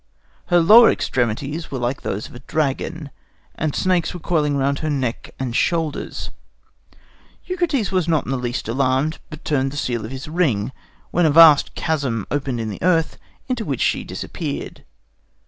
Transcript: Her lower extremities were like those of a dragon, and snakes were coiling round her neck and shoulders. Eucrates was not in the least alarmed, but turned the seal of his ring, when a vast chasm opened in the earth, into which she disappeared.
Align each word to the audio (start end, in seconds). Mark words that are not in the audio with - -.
Her 0.47 0.59
lower 0.59 0.89
extremities 0.89 1.69
were 1.69 1.77
like 1.77 2.01
those 2.01 2.27
of 2.27 2.33
a 2.33 2.39
dragon, 2.39 3.11
and 3.53 3.75
snakes 3.75 4.15
were 4.15 4.19
coiling 4.19 4.57
round 4.57 4.79
her 4.79 4.89
neck 4.89 5.35
and 5.39 5.55
shoulders. 5.55 6.31
Eucrates 7.45 7.91
was 7.91 8.07
not 8.07 8.25
in 8.25 8.31
the 8.31 8.35
least 8.37 8.67
alarmed, 8.67 9.19
but 9.29 9.45
turned 9.45 9.69
the 9.71 9.77
seal 9.77 10.03
of 10.03 10.09
his 10.09 10.27
ring, 10.27 10.71
when 11.11 11.27
a 11.27 11.29
vast 11.29 11.75
chasm 11.75 12.25
opened 12.31 12.59
in 12.59 12.69
the 12.71 12.81
earth, 12.81 13.19
into 13.47 13.63
which 13.63 13.81
she 13.81 14.03
disappeared. 14.03 14.85